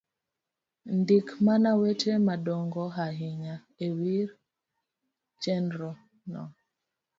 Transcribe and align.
Ndik 0.97 1.27
mana 1.45 1.69
weche 1.79 2.13
madongo 2.27 2.83
ahinya 3.05 3.55
e 3.85 3.87
wi 3.99 4.15
chenro 5.41 5.91
no 6.31 6.43